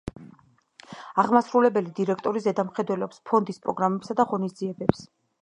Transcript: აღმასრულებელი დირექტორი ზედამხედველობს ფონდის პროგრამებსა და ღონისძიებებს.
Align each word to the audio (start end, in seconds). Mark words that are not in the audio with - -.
აღმასრულებელი 1.23 1.93
დირექტორი 1.99 2.43
ზედამხედველობს 2.47 3.23
ფონდის 3.29 3.63
პროგრამებსა 3.67 4.19
და 4.23 4.29
ღონისძიებებს. 4.33 5.07